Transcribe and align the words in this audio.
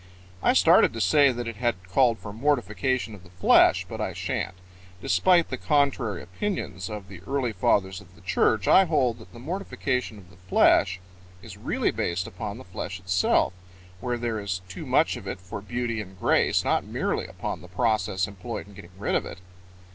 I 0.41 0.53
started 0.53 0.93
to 0.93 0.99
say 0.99 1.31
that 1.31 1.47
it 1.47 1.57
had 1.57 1.87
called 1.87 2.17
for 2.17 2.33
mortification 2.33 3.13
of 3.13 3.23
the 3.23 3.29
flesh, 3.29 3.85
but 3.87 4.01
I 4.01 4.13
shan't. 4.13 4.55
Despite 4.99 5.49
the 5.49 5.59
contrary 5.59 6.23
opinions 6.23 6.89
of 6.89 7.07
the 7.07 7.21
early 7.27 7.53
fathers 7.53 8.01
of 8.01 8.15
the 8.15 8.21
church, 8.21 8.67
I 8.67 8.85
hold 8.85 9.19
that 9.19 9.31
the 9.31 9.37
mortification 9.37 10.17
of 10.17 10.31
the 10.31 10.37
flesh 10.37 10.99
is 11.43 11.55
really 11.55 11.91
based 11.91 12.25
upon 12.25 12.57
the 12.57 12.63
flesh 12.63 12.99
itself, 12.99 13.53
where 13.99 14.17
there 14.17 14.39
is 14.39 14.63
too 14.67 14.87
much 14.87 15.17
of 15.17 15.27
it 15.27 15.39
for 15.39 15.61
beauty 15.61 16.01
and 16.01 16.19
grace, 16.19 16.63
not 16.63 16.83
merely 16.83 17.27
upon 17.27 17.61
the 17.61 17.67
process 17.67 18.25
employed 18.27 18.65
in 18.65 18.73
getting 18.73 18.97
rid 18.97 19.13
of 19.13 19.23
it. 19.27 19.37